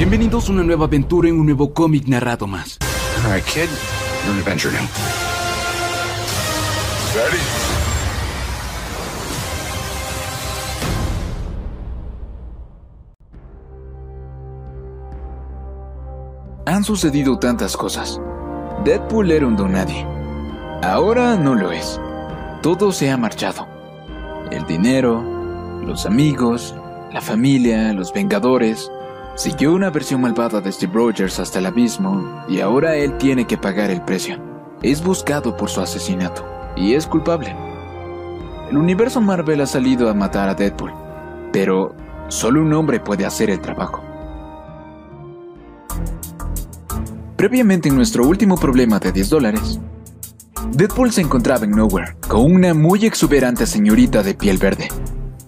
[0.00, 2.78] Bienvenidos a una nueva aventura en un nuevo cómic narrado más.
[3.22, 3.68] Alright, kid.
[4.24, 4.88] You're an adventure now.
[7.14, 7.36] Ready?
[16.64, 18.18] Han sucedido tantas cosas.
[18.82, 20.06] Deadpool era un don nadie.
[20.82, 22.00] Ahora no lo es.
[22.62, 23.68] Todo se ha marchado.
[24.50, 25.22] El dinero,
[25.84, 26.74] los amigos,
[27.12, 28.90] la familia, los Vengadores.
[29.40, 33.56] Siguió una versión malvada de Steve Rogers hasta el abismo y ahora él tiene que
[33.56, 34.38] pagar el precio.
[34.82, 36.44] Es buscado por su asesinato
[36.76, 37.56] y es culpable.
[38.68, 40.92] El universo Marvel ha salido a matar a Deadpool,
[41.54, 41.94] pero
[42.28, 44.02] solo un hombre puede hacer el trabajo.
[47.36, 49.80] Previamente en nuestro último problema de 10 dólares,
[50.72, 54.88] Deadpool se encontraba en Nowhere con una muy exuberante señorita de piel verde.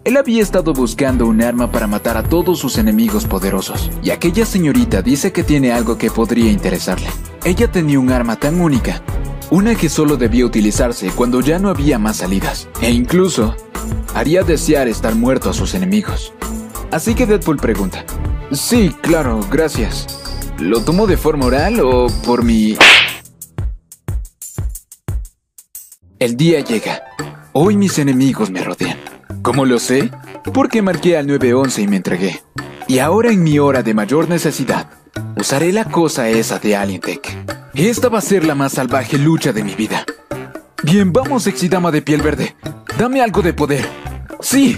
[0.05, 4.45] Él había estado buscando un arma para matar a todos sus enemigos poderosos, y aquella
[4.45, 7.09] señorita dice que tiene algo que podría interesarle.
[7.45, 9.01] Ella tenía un arma tan única,
[9.51, 13.55] una que solo debía utilizarse cuando ya no había más salidas, e incluso
[14.13, 16.33] haría desear estar muerto a sus enemigos.
[16.91, 18.05] Así que Deadpool pregunta,
[18.51, 20.21] Sí, claro, gracias.
[20.59, 22.77] ¿Lo tomo de forma oral o por mi...
[26.19, 27.03] El día llega.
[27.53, 28.92] Hoy mis enemigos me rodean.
[29.41, 30.11] ¿Cómo lo sé?
[30.53, 32.43] Porque marqué al 911 y me entregué.
[32.89, 34.91] Y ahora en mi hora de mayor necesidad,
[35.37, 37.37] usaré la cosa esa de Alien Tech.
[37.75, 40.05] Esta va a ser la más salvaje lucha de mi vida.
[40.83, 42.55] Bien, vamos, exidama de piel verde.
[42.99, 43.89] Dame algo de poder.
[44.41, 44.77] Sí,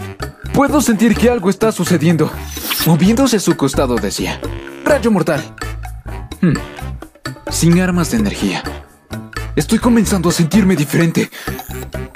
[0.52, 2.30] puedo sentir que algo está sucediendo.
[2.86, 4.41] Moviéndose a su costado decía,
[4.84, 5.42] rayo mortal.
[6.41, 6.55] Hmm.
[7.50, 8.62] Sin armas de energía.
[9.56, 11.30] Estoy comenzando a sentirme diferente.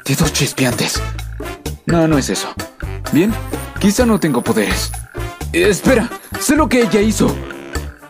[0.05, 1.01] Dedos chispeantes.
[1.89, 2.49] No, no es eso.
[3.13, 3.33] Bien,
[3.81, 4.93] quizá no tengo poderes.
[5.55, 7.35] Espera, sé lo que ella hizo.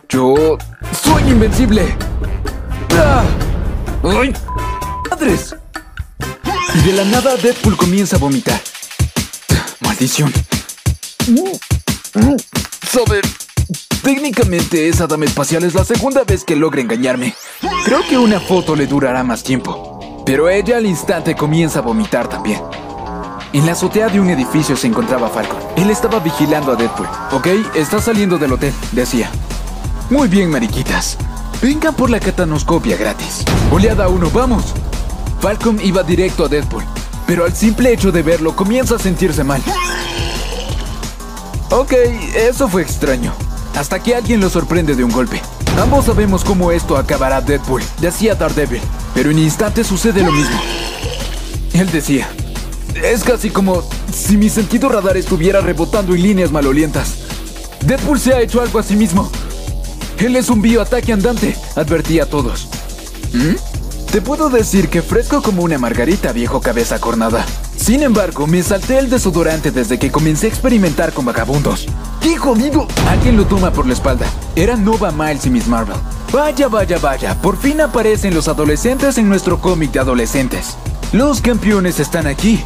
[0.09, 0.57] Yo
[1.01, 1.95] soy invencible.
[2.97, 3.23] ¡Ah!
[4.03, 4.33] ¡Ay!
[5.09, 5.55] ¡Madres!
[6.75, 8.59] Y de la nada Deadpool comienza a vomitar.
[9.79, 10.33] Maldición.
[12.85, 13.21] Saber.
[14.03, 17.33] Técnicamente esa dama espacial es la segunda vez que logra engañarme.
[17.85, 20.23] Creo que una foto le durará más tiempo.
[20.25, 22.59] Pero ella al instante comienza a vomitar también.
[23.51, 25.57] En la azotea de un edificio se encontraba Falcon.
[25.75, 27.07] Él estaba vigilando a Deadpool.
[27.31, 29.31] Ok, está saliendo del hotel, decía.
[30.11, 31.17] Muy bien, mariquitas.
[31.59, 33.43] Vengan por la catanoscopia gratis.
[33.71, 34.65] Oleada 1, vamos.
[35.41, 36.83] Falcon iba directo a Deadpool,
[37.25, 39.63] pero al simple hecho de verlo comienza a sentirse mal.
[41.71, 41.93] Ok,
[42.35, 43.33] eso fue extraño.
[43.75, 45.41] Hasta que alguien lo sorprende de un golpe.
[45.81, 48.81] Ambos sabemos cómo esto acabará Deadpool, decía Daredevil,
[49.15, 50.59] pero en instante sucede lo mismo.
[51.73, 52.29] Él decía,
[52.95, 53.83] es casi como
[54.13, 57.15] si mi sentido radar estuviera rebotando en líneas malolientas.
[57.85, 59.29] Deadpool se ha hecho algo a sí mismo.
[60.17, 62.67] Él es un bioataque andante, advertí a todos.
[63.33, 63.55] ¿Mm?
[64.11, 67.45] Te puedo decir que fresco como una margarita, viejo cabeza cornada.
[67.77, 71.87] Sin embargo, me salté el desodorante desde que comencé a experimentar con vagabundos.
[72.19, 72.87] ¡Qué jodido!
[73.07, 74.25] Alguien lo toma por la espalda.
[74.55, 75.95] Era Nova Miles y Miss Marvel.
[76.33, 77.41] Vaya, vaya, vaya.
[77.41, 80.75] Por fin aparecen los adolescentes en nuestro cómic de adolescentes.
[81.13, 82.63] Los campeones están aquí.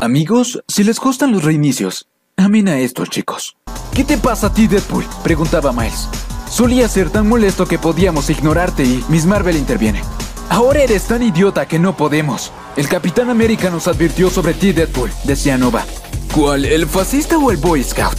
[0.00, 3.56] Amigos, si les gustan los reinicios, amen a estos chicos.
[3.92, 5.04] ¿Qué te pasa a ti, Deadpool?
[5.24, 6.08] Preguntaba Miles.
[6.48, 10.02] Solía ser tan molesto que podíamos ignorarte y Miss Marvel interviene.
[10.50, 12.52] Ahora eres tan idiota que no podemos.
[12.76, 15.84] El Capitán América nos advirtió sobre ti, Deadpool, decía Nova.
[16.32, 18.18] ¿Cuál, el fascista o el Boy Scout?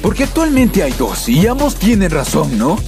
[0.00, 2.78] Porque actualmente hay dos y ambos tienen razón, ¿no?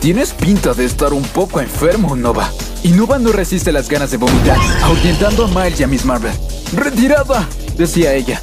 [0.00, 2.50] Tienes pinta de estar un poco enfermo, Nova.
[2.84, 6.32] Y Nova no resiste las ganas de vomitar, ahuyentando a Miles y a Miss Marvel.
[6.72, 7.48] ¡Retirada!
[7.76, 8.40] decía ella.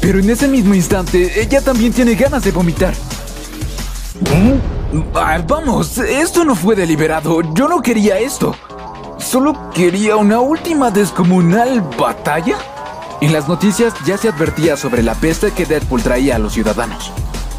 [0.00, 2.94] Pero en ese mismo instante, ella también tiene ganas de vomitar.
[5.14, 7.40] Ah, vamos, esto no fue deliberado.
[7.54, 8.54] Yo no quería esto.
[9.18, 12.56] Solo quería una última descomunal batalla.
[13.20, 17.12] En las noticias ya se advertía sobre la peste que Deadpool traía a los ciudadanos.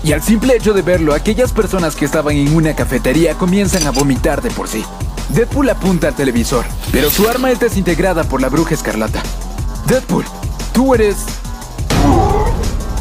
[0.04, 3.92] Y al simple hecho de verlo, aquellas personas que estaban en una cafetería comienzan a
[3.92, 4.84] vomitar de por sí.
[5.30, 9.22] Deadpool apunta al televisor, pero su arma es desintegrada por la bruja escarlata.
[9.88, 10.26] Deadpool,
[10.74, 11.18] tú eres...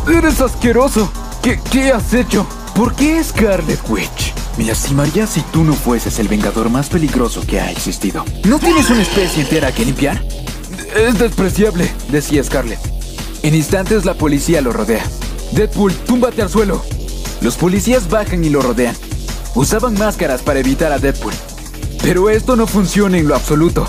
[0.08, 1.10] ¡Eres asqueroso!
[1.42, 2.46] ¿Qué, qué has hecho?
[2.74, 4.34] ¿Por qué Scarlet Witch?
[4.56, 8.24] Me lastimaría si tú no fueses el vengador más peligroso que ha existido.
[8.44, 10.22] ¿No tienes una especie entera que limpiar?
[10.96, 12.80] Es despreciable, decía Scarlet.
[13.42, 15.04] En instantes la policía lo rodea.
[15.52, 16.82] Deadpool, túmbate al suelo.
[17.40, 18.96] Los policías bajan y lo rodean.
[19.54, 21.34] Usaban máscaras para evitar a Deadpool.
[22.02, 23.88] Pero esto no funciona en lo absoluto.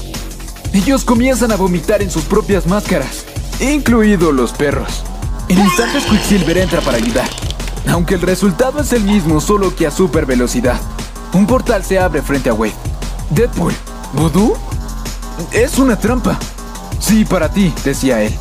[0.74, 3.26] Ellos comienzan a vomitar en sus propias máscaras,
[3.60, 5.04] incluidos los perros.
[5.48, 7.30] En instantes Quicksilver entra para ayudar.
[7.88, 10.80] aunque el resultado es el mismo, solo que a super velocidad.
[11.34, 12.74] Un portal se abre frente a Wade.
[13.32, 13.74] Deadpool,
[14.14, 14.58] ¿Voodoo?
[15.52, 16.38] Es una trampa.
[17.00, 18.38] Sí, para ti, decía él.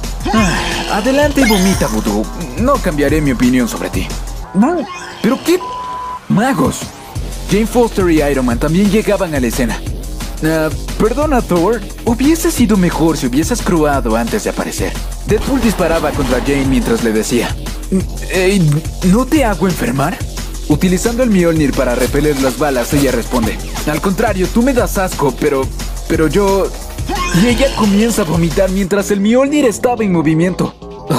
[0.93, 2.25] Adelante y vomita, Voodoo.
[2.59, 4.07] No cambiaré mi opinión sobre ti.
[5.23, 5.59] ¿Pero qué?
[6.29, 6.81] Magos.
[7.51, 9.81] Jane Foster y Iron Man también llegaban a la escena.
[10.45, 10.69] Ah,
[10.99, 11.81] perdona, Thor.
[12.05, 14.93] Hubiese sido mejor si hubieses cruado antes de aparecer.
[15.27, 17.55] Deadpool disparaba contra Jane mientras le decía:
[18.33, 18.61] "Ey,
[19.05, 20.17] ¿No te hago enfermar?
[20.69, 23.57] Utilizando el Mjolnir para repeler las balas, ella responde:
[23.91, 25.67] Al contrario, tú me das asco, pero.
[26.09, 26.69] Pero yo.
[27.43, 30.75] Y ella comienza a vomitar mientras el Mjolnir estaba en movimiento.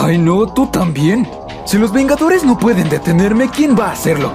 [0.10, 1.30] Ay, no, tú también.
[1.68, 4.34] Si los Vengadores no pueden detenerme, ¿quién va a hacerlo?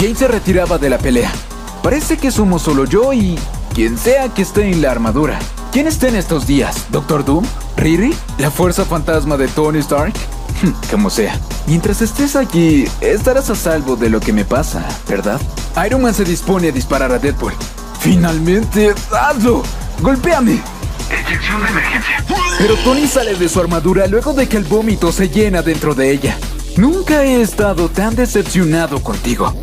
[0.00, 1.30] Jane se retiraba de la pelea.
[1.82, 3.38] Parece que somos solo yo y
[3.74, 5.38] quien sea que esté en la armadura.
[5.70, 6.86] ¿Quién está en estos días?
[6.90, 7.44] ¿Doctor Doom?
[7.76, 8.14] ¿Riri?
[8.38, 10.14] ¿La fuerza fantasma de Tony Stark?
[10.90, 11.38] Como sea.
[11.66, 15.38] Mientras estés aquí, estarás a salvo de lo que me pasa, ¿verdad?
[15.84, 17.52] Iron Man se dispone a disparar a Deadpool.
[18.00, 18.94] ¡Finalmente!
[19.12, 19.62] ¡Hazlo!
[20.00, 20.81] ¡Golpéame!
[21.20, 22.24] Inyección de emergencia.
[22.58, 26.10] Pero Tony sale de su armadura luego de que el vómito se llena dentro de
[26.10, 26.36] ella.
[26.76, 29.54] Nunca he estado tan decepcionado contigo.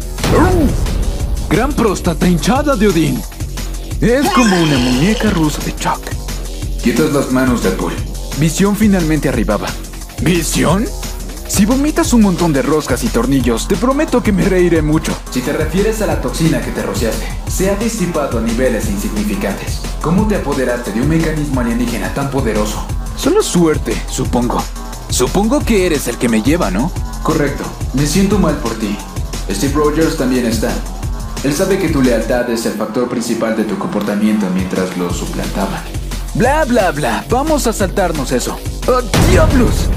[1.50, 3.22] Gran próstata hinchada de Odín.
[4.02, 6.00] Es como una muñeca rusa de Chuck.
[6.84, 7.94] Quitas las manos, Deadpool.
[8.38, 9.68] Visión finalmente arribaba.
[10.22, 10.86] ¿Visión?
[11.50, 15.18] Si vomitas un montón de roscas y tornillos, te prometo que me reiré mucho.
[15.32, 19.82] Si te refieres a la toxina que te rociaste, se ha disipado a niveles insignificantes.
[20.00, 22.86] ¿Cómo te apoderaste de un mecanismo alienígena tan poderoso?
[23.18, 24.64] Solo suerte, supongo.
[25.10, 26.92] Supongo que eres el que me lleva, ¿no?
[27.24, 27.64] Correcto.
[27.94, 28.96] Me siento mal por ti.
[29.50, 30.72] Steve Rogers también está.
[31.44, 35.82] Él sabe que tu lealtad es el factor principal de tu comportamiento mientras lo suplantaban.
[36.36, 37.26] Bla, bla, bla.
[37.28, 38.58] Vamos a saltarnos eso.
[38.88, 39.90] ¡Oh, diablos!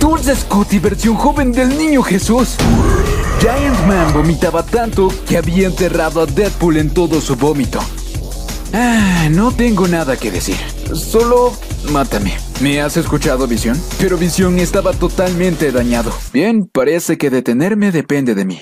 [0.00, 2.56] Dulce Scotty versión joven del niño Jesús.
[3.40, 7.80] Giant Man vomitaba tanto que había enterrado a Deadpool en todo su vómito.
[8.72, 10.56] Ah, no tengo nada que decir.
[10.94, 11.52] Solo
[11.90, 12.36] mátame.
[12.60, 13.80] ¿Me has escuchado, Visión?
[13.98, 16.12] Pero Visión estaba totalmente dañado.
[16.32, 18.60] Bien, parece que detenerme depende de mí.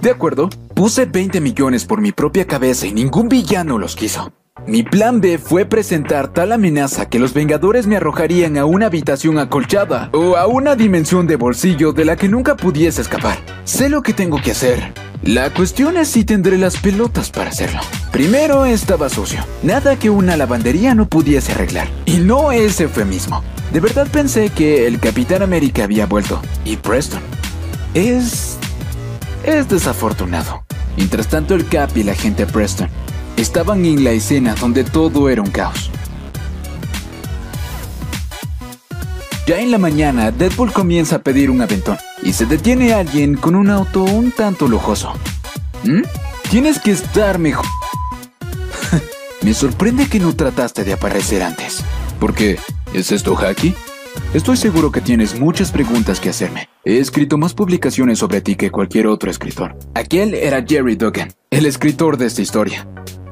[0.00, 4.32] De acuerdo, puse 20 millones por mi propia cabeza y ningún villano los quiso.
[4.66, 9.38] Mi plan B fue presentar tal amenaza que los Vengadores me arrojarían a una habitación
[9.38, 13.38] acolchada o a una dimensión de bolsillo de la que nunca pudiese escapar.
[13.62, 14.92] Sé lo que tengo que hacer.
[15.22, 17.78] La cuestión es si tendré las pelotas para hacerlo.
[18.10, 21.86] Primero estaba sucio, nada que una lavandería no pudiese arreglar.
[22.04, 23.44] Y no es eufemismo.
[23.72, 26.42] De verdad pensé que el Capitán América había vuelto.
[26.64, 27.22] Y Preston.
[27.94, 28.58] Es...
[29.44, 30.64] es desafortunado.
[30.96, 32.88] Mientras tanto el Cap y la gente Preston
[33.36, 35.90] estaban en la escena donde todo era un caos.
[39.46, 43.54] Ya en la mañana, Deadpool comienza a pedir un aventón y se detiene alguien con
[43.54, 45.12] un auto un tanto lujoso.
[45.84, 46.02] ¿Mm?
[46.50, 47.66] Tienes que estar mejor.
[49.42, 51.84] Me sorprende que no trataste de aparecer antes.
[52.18, 52.58] ¿Por qué?
[52.92, 53.74] ¿Es esto hacky?
[54.34, 56.68] Estoy seguro que tienes muchas preguntas que hacerme.
[56.84, 59.78] He escrito más publicaciones sobre ti que cualquier otro escritor.
[59.94, 62.86] Aquel era Jerry Duggan, el escritor de esta historia.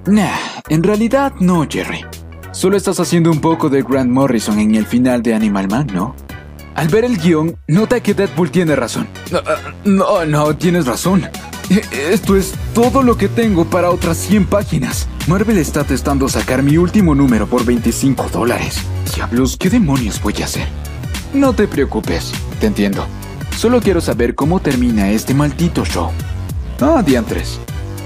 [0.06, 0.36] Nah,
[0.68, 2.04] en realidad no, Jerry.
[2.52, 6.14] Solo estás haciendo un poco de Grant Morrison en el final de Animal Man, ¿no?
[6.74, 9.08] Al ver el guion, nota que Deadpool tiene razón.
[9.30, 9.40] No,
[9.84, 11.24] no, no, tienes razón.
[11.70, 11.82] E-
[12.12, 15.08] Esto es todo lo que tengo para otras 100 páginas.
[15.26, 18.78] Marvel está testando sacar mi último número por 25 dólares.
[19.14, 20.66] Diablos, ¿qué demonios voy a hacer?
[21.32, 23.06] No te preocupes, te entiendo.
[23.56, 26.10] Solo quiero saber cómo termina este maldito show.
[26.80, 27.58] Ah, diantres.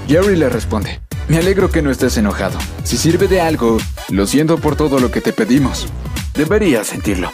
[0.07, 1.01] Jerry le responde.
[1.29, 2.57] Me alegro que no estés enojado.
[2.83, 3.77] Si sirve de algo,
[4.09, 5.87] lo siento por todo lo que te pedimos.
[6.33, 7.31] Deberías sentirlo.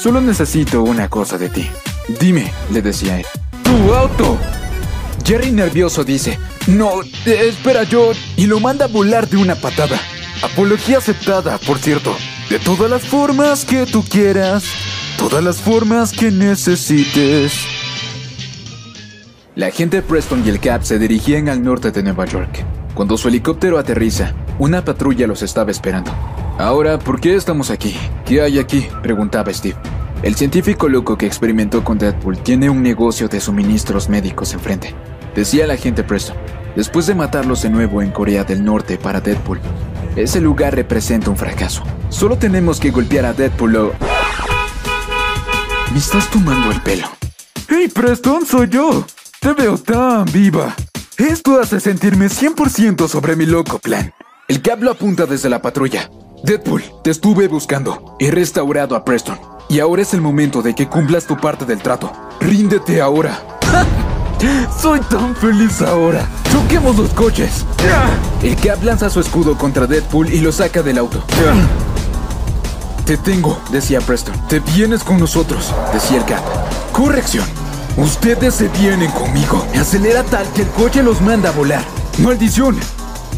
[0.00, 1.68] Solo necesito una cosa de ti.
[2.20, 3.26] Dime, le decía él.
[3.64, 4.38] ¡Tu auto!
[5.24, 10.00] Jerry nervioso dice, no, eh, espera yo, y lo manda a volar de una patada.
[10.42, 12.16] Apología aceptada, por cierto.
[12.48, 14.62] De todas las formas que tú quieras,
[15.18, 17.54] todas las formas que necesites.
[19.56, 22.64] La gente de Preston y el Cap se dirigían al norte de Nueva York.
[22.94, 26.12] Cuando su helicóptero aterriza, una patrulla los estaba esperando.
[26.58, 27.96] Ahora, ¿por qué estamos aquí?
[28.26, 28.86] ¿Qué hay aquí?
[29.02, 29.76] preguntaba Steve.
[30.22, 34.94] El científico loco que experimentó con Deadpool tiene un negocio de suministros médicos enfrente,
[35.34, 36.36] decía la gente Preston.
[36.76, 39.60] Después de matarlos de nuevo en Corea del Norte para Deadpool,
[40.14, 41.82] ese lugar representa un fracaso.
[42.10, 43.92] Solo tenemos que golpear a Deadpool o...
[45.92, 47.08] Me estás tomando el pelo.
[47.68, 49.04] ¡Hey, Preston, soy yo!
[49.40, 50.74] Te veo tan viva.
[51.22, 54.12] Esto hace sentirme 100% sobre mi loco plan.
[54.48, 56.10] El Cap lo apunta desde la patrulla.
[56.42, 58.16] Deadpool, te estuve buscando.
[58.18, 59.38] He restaurado a Preston.
[59.68, 62.12] Y ahora es el momento de que cumplas tu parte del trato.
[62.40, 63.40] Ríndete ahora.
[64.80, 66.26] Soy tan feliz ahora.
[66.50, 67.64] Choquemos los coches.
[68.42, 71.22] El Cap lanza su escudo contra Deadpool y lo saca del auto.
[73.06, 74.34] Te tengo, decía Preston.
[74.48, 76.42] Te vienes con nosotros, decía el Cap.
[76.90, 77.61] Corrección.
[77.96, 79.66] Ustedes se vienen conmigo.
[79.72, 81.84] Me acelera tal que el coche los manda a volar.
[82.18, 82.76] ¡Maldición!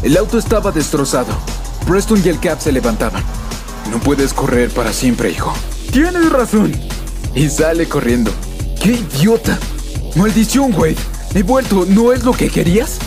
[0.01, 1.33] El auto estaba destrozado.
[1.85, 3.23] Preston y el Cap se levantaban.
[3.91, 5.53] No puedes correr para siempre, hijo.
[5.91, 6.71] Tienes razón.
[7.35, 8.31] Y sale corriendo.
[8.81, 9.59] ¡Qué idiota!
[10.15, 10.97] ¡Maldición, Wade!
[11.33, 11.85] He vuelto.
[11.87, 12.97] ¿No es lo que querías?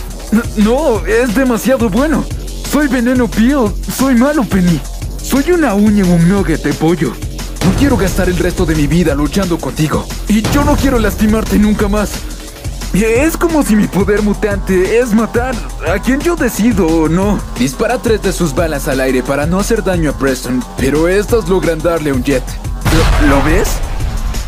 [0.57, 2.25] No, es demasiado bueno.
[2.71, 3.73] Soy veneno Peel.
[3.97, 4.79] Soy malo, Penny.
[5.23, 7.13] Soy una uña en un nugget de pollo.
[7.69, 10.07] No quiero gastar el resto de mi vida luchando contigo.
[10.27, 12.13] Y yo no quiero lastimarte nunca más.
[12.95, 15.55] Es como si mi poder mutante es matar
[15.87, 17.39] a quien yo decido o no.
[17.59, 21.47] Dispara tres de sus balas al aire para no hacer daño a Preston, pero estas
[21.51, 22.43] logran darle un jet.
[23.21, 23.69] ¿Lo, lo ves?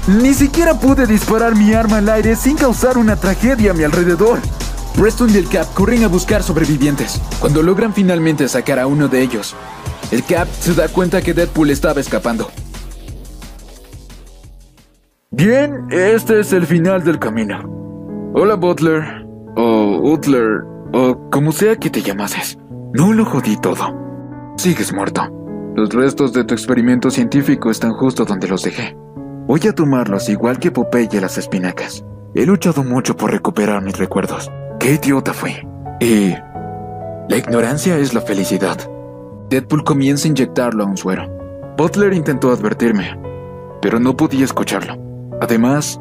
[0.07, 4.39] Ni siquiera pude disparar mi arma al aire sin causar una tragedia a mi alrededor.
[4.97, 7.21] Preston y el Cap corren a buscar sobrevivientes.
[7.39, 9.55] Cuando logran finalmente sacar a uno de ellos,
[10.11, 12.51] el Cap se da cuenta que Deadpool estaba escapando.
[15.43, 17.63] Bien, este es el final del camino.
[18.35, 20.61] Hola Butler, o Utler,
[20.93, 22.59] o como sea que te llamases.
[22.93, 23.87] No lo jodí todo.
[24.59, 25.23] Sigues muerto.
[25.77, 28.95] Los restos de tu experimento científico están justo donde los dejé.
[29.47, 32.05] Voy a tomarlos igual que Popeye las espinacas.
[32.35, 34.53] He luchado mucho por recuperar mis recuerdos.
[34.79, 35.57] ¡Qué idiota fui!
[36.01, 36.35] Y...
[37.31, 38.77] La ignorancia es la felicidad.
[39.49, 41.25] Deadpool comienza a inyectarlo a un suero.
[41.79, 43.19] Butler intentó advertirme,
[43.81, 45.10] pero no podía escucharlo.
[45.41, 46.01] Además,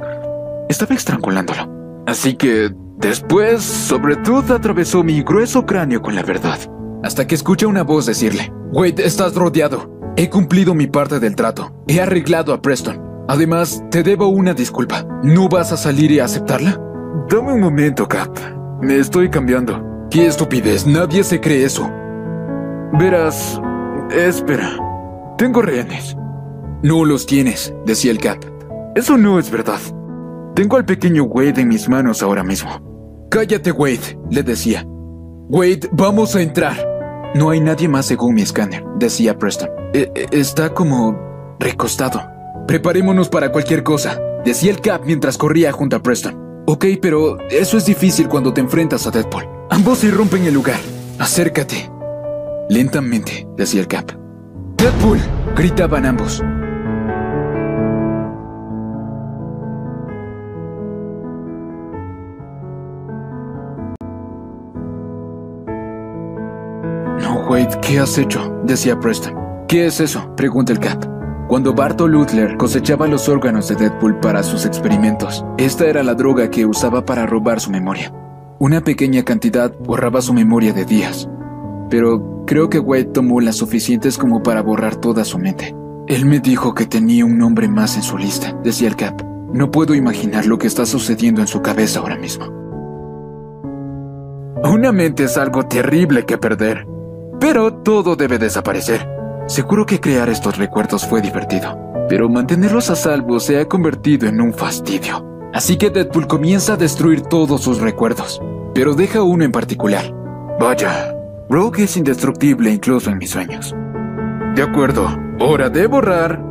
[0.69, 2.03] estaba estrangulándolo.
[2.05, 6.59] Así que, después, Sobretud atravesó mi grueso cráneo con la verdad.
[7.03, 9.89] Hasta que escucha una voz decirle, Wade, estás rodeado.
[10.17, 11.71] He cumplido mi parte del trato.
[11.87, 13.01] He arreglado a Preston.
[13.27, 15.05] Además, te debo una disculpa.
[15.23, 16.79] ¿No vas a salir y aceptarla?
[17.29, 18.35] Dame un momento, Cap.
[18.81, 19.81] Me estoy cambiando.
[20.09, 20.85] ¡Qué estupidez!
[20.85, 21.89] Nadie se cree eso.
[22.99, 23.61] Verás...
[24.11, 24.71] Espera.
[25.37, 26.17] Tengo rehenes.
[26.81, 28.43] No los tienes, decía el Cap.
[28.95, 29.79] Eso no es verdad.
[30.55, 33.27] Tengo al pequeño Wade en mis manos ahora mismo.
[33.29, 34.83] Cállate, Wade, le decía.
[35.49, 36.75] Wade, vamos a entrar.
[37.35, 39.69] No hay nadie más según mi escáner, decía Preston.
[39.93, 42.21] "E- e- está como recostado.
[42.67, 46.63] Preparémonos para cualquier cosa, decía el Cap mientras corría junto a Preston.
[46.65, 49.47] Ok, pero eso es difícil cuando te enfrentas a Deadpool.
[49.69, 50.79] Ambos irrumpen el lugar.
[51.19, 51.89] Acércate.
[52.69, 54.11] Lentamente, decía el Cap.
[54.77, 55.19] Deadpool,
[55.55, 56.43] gritaban ambos.
[67.49, 68.61] Wade, ¿qué has hecho?
[68.63, 69.33] decía Preston.
[69.67, 70.35] ¿Qué es eso?
[70.35, 71.03] pregunta el Cap.
[71.47, 76.51] Cuando Bartol Lutler cosechaba los órganos de Deadpool para sus experimentos, esta era la droga
[76.51, 78.13] que usaba para robar su memoria.
[78.59, 81.27] Una pequeña cantidad borraba su memoria de días,
[81.89, 85.75] pero creo que Wade tomó las suficientes como para borrar toda su mente.
[86.05, 89.23] Él me dijo que tenía un nombre más en su lista, decía el Cap.
[89.51, 92.45] No puedo imaginar lo que está sucediendo en su cabeza ahora mismo.
[94.63, 96.85] Una mente es algo terrible que perder,
[97.39, 99.07] pero todo debe desaparecer.
[99.47, 101.77] Seguro que crear estos recuerdos fue divertido,
[102.07, 105.25] pero mantenerlos a salvo se ha convertido en un fastidio.
[105.53, 108.41] Así que Deadpool comienza a destruir todos sus recuerdos,
[108.75, 110.13] pero deja uno en particular.
[110.59, 111.15] Vaya,
[111.49, 113.73] Rogue es indestructible incluso en mis sueños.
[114.55, 115.07] De acuerdo,
[115.39, 116.43] hora de borrar.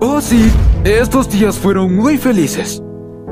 [0.00, 0.50] Oh sí,
[0.84, 2.82] estos días fueron muy felices.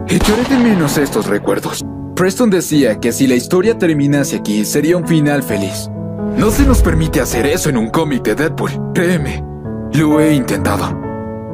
[0.06, 1.84] Echaré de menos estos recuerdos.
[2.14, 5.90] Preston decía que si la historia terminase aquí sería un final feliz.
[6.36, 9.44] No se nos permite hacer eso en un cómic de Deadpool, créeme.
[9.92, 10.98] Lo he intentado.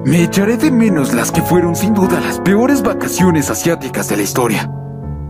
[0.04, 4.22] Me echaré de menos las que fueron sin duda las peores vacaciones asiáticas de la
[4.22, 4.70] historia.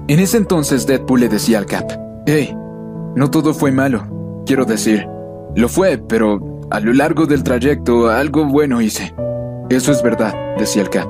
[0.06, 1.90] En ese entonces Deadpool le decía al Cap,
[2.26, 2.56] Hey,
[3.16, 4.42] no todo fue malo.
[4.46, 5.06] Quiero decir,
[5.56, 6.38] lo fue, pero
[6.70, 9.12] a lo largo del trayecto algo bueno hice.
[9.68, 11.08] Eso es verdad, decía el Cap.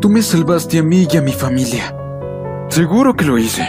[0.00, 1.94] Tú me salvaste a mí y a mi familia.
[2.68, 3.68] Seguro que lo hice.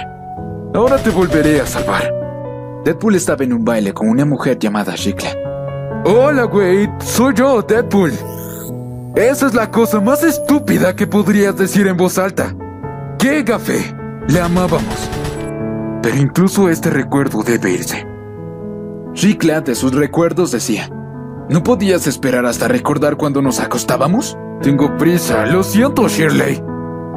[0.73, 2.22] Ahora te volveré a salvar.
[2.83, 5.29] Deadpool estaba en un baile con una mujer llamada Shikla.
[6.05, 6.91] Hola, Wade.
[6.99, 8.11] Soy yo, Deadpool.
[9.15, 12.53] Esa es la cosa más estúpida que podrías decir en voz alta.
[13.17, 13.95] ¡Qué gafé!
[14.27, 15.09] Le amábamos.
[16.01, 18.05] Pero incluso este recuerdo debe irse.
[19.13, 20.89] Shikla de sus recuerdos decía,
[21.49, 24.37] ¿no podías esperar hasta recordar cuando nos acostábamos?
[24.61, 26.61] Tengo prisa, lo siento, Shirley.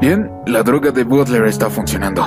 [0.01, 2.25] Bien, la droga de Butler está funcionando.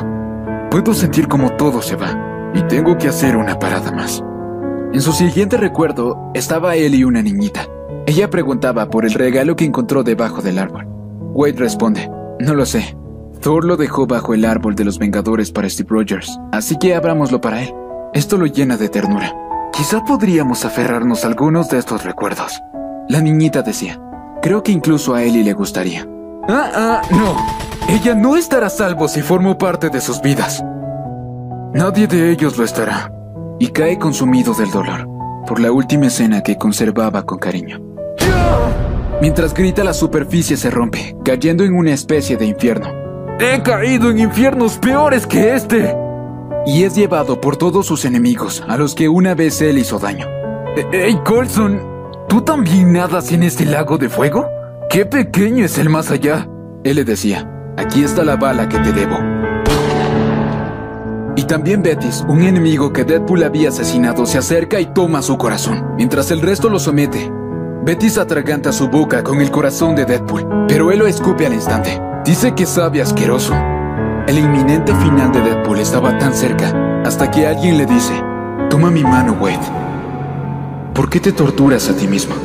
[0.72, 4.23] Puedo sentir como todo se va, y tengo que hacer una parada más.
[4.93, 7.67] En su siguiente recuerdo estaba él y una niñita.
[8.05, 10.87] Ella preguntaba por el regalo que encontró debajo del árbol.
[11.33, 12.97] Wade responde, no lo sé.
[13.41, 17.39] Thor lo dejó bajo el árbol de los Vengadores para Steve Rogers, así que abrámoslo
[17.39, 17.73] para él.
[18.13, 19.33] Esto lo llena de ternura.
[19.71, 22.59] Quizá podríamos aferrarnos a algunos de estos recuerdos.
[23.07, 24.01] La niñita decía,
[24.41, 26.05] creo que incluso a Ellie le gustaría.
[26.49, 27.35] Ah, ah, no.
[27.87, 30.63] Ella no estará salvo si formo parte de sus vidas.
[31.73, 33.11] Nadie de ellos lo estará.
[33.59, 35.07] Y cae consumido del dolor
[35.45, 37.79] por la última escena que conservaba con cariño.
[39.21, 42.89] Mientras grita la superficie se rompe, cayendo en una especie de infierno.
[43.39, 45.95] He caído en infiernos peores que este.
[46.65, 50.25] Y es llevado por todos sus enemigos, a los que una vez él hizo daño.
[50.75, 51.81] E-, ¡Hey, Colson!
[52.27, 54.47] ¿Tú también nadas en este lago de fuego?
[54.89, 56.47] ¡Qué pequeño es el más allá!
[56.83, 59.17] Él le decía, aquí está la bala que te debo.
[61.39, 65.93] Y también Betis, un enemigo que Deadpool había asesinado, se acerca y toma su corazón,
[65.96, 67.31] mientras el resto lo somete.
[67.86, 71.98] Betis atraganta su boca con el corazón de Deadpool, pero él lo escupe al instante.
[72.25, 73.53] Dice que sabe asqueroso.
[74.27, 78.22] El inminente final de Deadpool estaba tan cerca, hasta que alguien le dice,
[78.69, 80.91] toma mi mano, Wade.
[80.93, 82.36] ¿Por qué te torturas a ti mismo?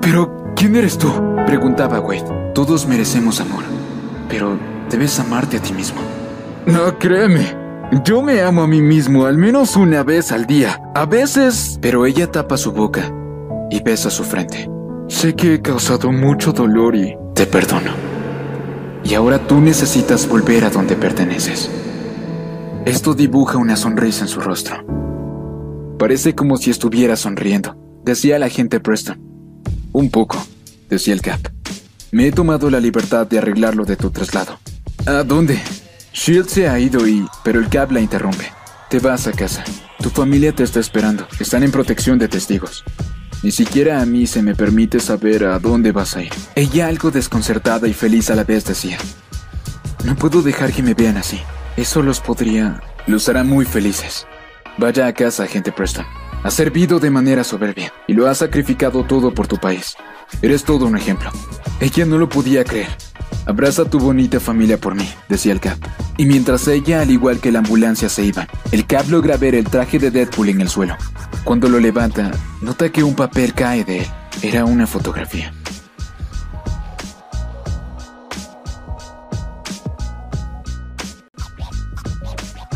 [0.00, 1.12] Pero, ¿quién eres tú?
[1.44, 2.52] Preguntaba Wade.
[2.54, 3.64] Todos merecemos amor,
[4.30, 4.56] pero
[4.88, 6.00] debes amarte a ti mismo.
[6.66, 7.56] No, créeme.
[8.04, 10.80] Yo me amo a mí mismo al menos una vez al día.
[10.94, 11.78] A veces...
[11.82, 13.12] Pero ella tapa su boca
[13.70, 14.70] y besa su frente.
[15.08, 17.90] Sé que he causado mucho dolor y te perdono.
[19.04, 21.70] Y ahora tú necesitas volver a donde perteneces.
[22.86, 24.76] Esto dibuja una sonrisa en su rostro.
[25.98, 29.20] Parece como si estuviera sonriendo, decía la agente Preston.
[29.92, 30.44] Un poco,
[30.88, 31.40] decía el Cap.
[32.10, 34.58] Me he tomado la libertad de arreglarlo de tu traslado.
[35.06, 35.60] ¿A dónde?
[36.12, 37.26] Shield se ha ido y...
[37.42, 38.52] Pero el Cap la interrumpe.
[38.90, 39.64] Te vas a casa.
[40.02, 41.26] Tu familia te está esperando.
[41.40, 42.84] Están en protección de testigos.
[43.42, 46.32] Ni siquiera a mí se me permite saber a dónde vas a ir.
[46.54, 48.98] Ella algo desconcertada y feliz a la vez decía.
[50.04, 51.40] No puedo dejar que me vean así.
[51.76, 52.82] Eso los podría...
[53.06, 54.26] Los hará muy felices.
[54.76, 56.04] Vaya a casa, agente Preston.
[56.44, 59.96] Has servido de manera soberbia y lo has sacrificado todo por tu país.
[60.42, 61.30] Eres todo un ejemplo.
[61.80, 62.88] Ella no lo podía creer.
[63.46, 65.78] Abraza a tu bonita familia por mí, decía el Cap.
[66.16, 69.64] Y mientras ella, al igual que la ambulancia, se iban, el Cap logra ver el
[69.64, 70.96] traje de Deadpool en el suelo.
[71.44, 74.06] Cuando lo levanta, nota que un papel cae de él.
[74.42, 75.52] Era una fotografía.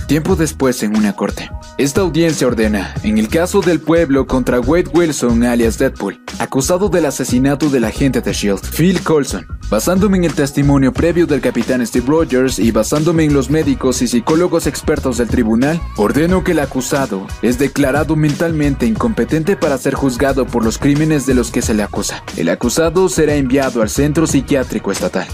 [0.06, 4.88] Tiempo después en una corte, esta audiencia ordena, en el caso del pueblo contra Wade
[4.94, 9.46] Wilson alias Deadpool, acusado del asesinato del agente de SHIELD, Phil Colson.
[9.70, 14.08] Basándome en el testimonio previo del capitán Steve Rogers y basándome en los médicos y
[14.08, 20.46] psicólogos expertos del tribunal, ordeno que el acusado es declarado mentalmente incompetente para ser juzgado
[20.46, 22.22] por los crímenes de los que se le acusa.
[22.36, 25.26] El acusado será enviado al centro psiquiátrico estatal.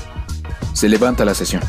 [0.73, 1.63] Se levanta la sesión.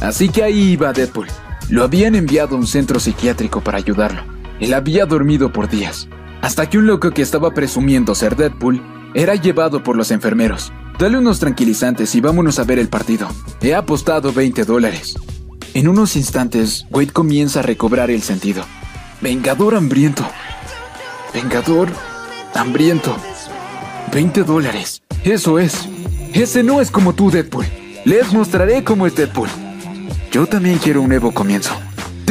[0.00, 1.28] Así que ahí iba Deadpool.
[1.68, 4.22] Lo habían enviado a un centro psiquiátrico para ayudarlo.
[4.58, 6.08] Él había dormido por días,
[6.42, 8.82] hasta que un loco que estaba presumiendo ser Deadpool
[9.14, 10.72] era llevado por los enfermeros.
[10.98, 13.28] Dale unos tranquilizantes y vámonos a ver el partido.
[13.60, 15.16] He apostado 20 dólares.
[15.72, 18.64] En unos instantes, Wade comienza a recobrar el sentido.
[19.20, 20.28] Vengador hambriento.
[21.32, 21.88] Vengador
[22.54, 23.16] hambriento.
[24.12, 25.02] 20 dólares.
[25.24, 25.88] Eso es.
[26.34, 27.66] Ese no es como tú, Deadpool.
[28.04, 29.48] Les mostraré cómo es Deadpool.
[30.32, 31.72] Yo también quiero un nuevo comienzo.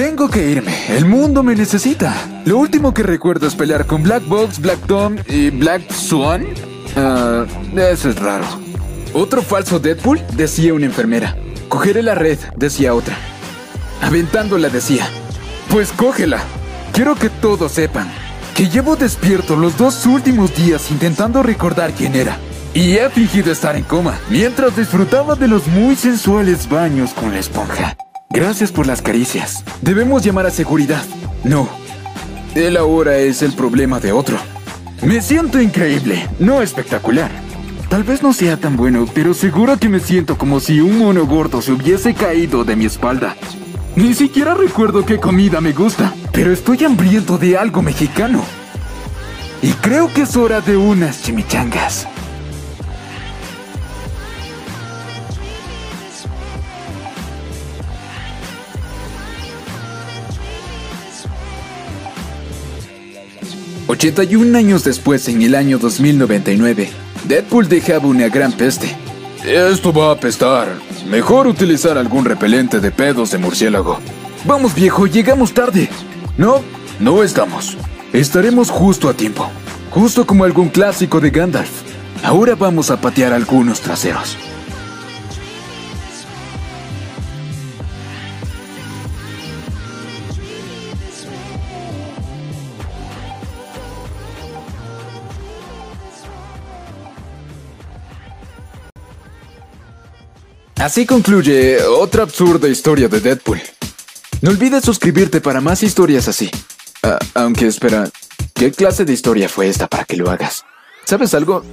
[0.02, 0.74] Tengo que irme.
[0.90, 2.42] El mundo me necesita.
[2.46, 6.48] Lo último que recuerdo es pelear con Black Box, Black Tom y Black Swan.
[6.96, 8.46] Ah, eso es raro.
[9.14, 11.38] Otro falso Deadpool, decía una enfermera.
[11.70, 13.16] Cogeré la red, decía otra.
[14.02, 15.08] Aventándola decía.
[15.70, 16.40] Pues cógela.
[16.94, 18.12] Quiero que todos sepan
[18.56, 22.40] que llevo despierto los dos últimos días intentando recordar quién era.
[22.74, 27.40] Y he fingido estar en coma mientras disfrutaba de los muy sensuales baños con la
[27.40, 27.96] esponja.
[28.34, 29.64] Gracias por las caricias.
[29.82, 31.04] Debemos llamar a seguridad.
[31.44, 31.68] No.
[32.56, 34.38] Él ahora es el problema de otro.
[35.04, 37.30] Me siento increíble, no espectacular.
[37.90, 41.26] Tal vez no sea tan bueno, pero seguro que me siento como si un mono
[41.26, 43.36] gordo se hubiese caído de mi espalda.
[43.98, 48.42] Ni siquiera recuerdo qué comida me gusta, pero estoy hambriento de algo mexicano.
[49.62, 52.08] Y creo que es hora de unas chimichangas.
[63.92, 66.90] ...81 años después, en el año 2099...
[67.28, 68.96] ...Deadpool dejaba una gran peste.
[69.44, 70.70] Esto va a apestar.
[71.10, 74.00] Mejor utilizar algún repelente de pedos de murciélago.
[74.46, 75.90] Vamos viejo, llegamos tarde.
[76.38, 76.62] No,
[77.02, 77.78] no estamos.
[78.14, 79.50] Estaremos justo a tiempo.
[79.90, 81.82] Justo como algún clásico de Gandalf.
[82.24, 84.38] Ahora vamos a patear algunos traseros.
[100.82, 103.62] Así concluye otra absurda historia de Deadpool.
[104.42, 106.50] No olvides suscribirte para más historias así.
[107.04, 108.10] Ah, aunque espera,
[108.56, 110.66] ¿qué clase de historia fue esta para que lo hagas?
[111.06, 111.64] ¿Sabes algo?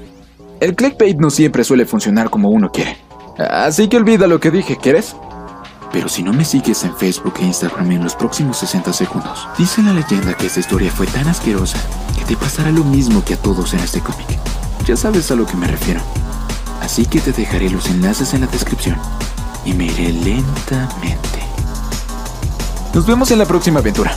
[0.61, 2.99] El clickbait no siempre suele funcionar como uno quiere.
[3.39, 5.17] Así que olvida lo que dije, ¿quieres?
[5.91, 9.83] Pero si no me sigues en Facebook e Instagram en los próximos 60 segundos, dice
[9.83, 11.79] la leyenda que esta historia fue tan asquerosa
[12.19, 14.39] que te pasará lo mismo que a todos en este cómic.
[14.85, 16.03] Ya sabes a lo que me refiero.
[16.81, 18.97] Así que te dejaré los enlaces en la descripción
[19.65, 21.43] y me iré lentamente.
[22.95, 24.17] Nos vemos en la próxima aventura.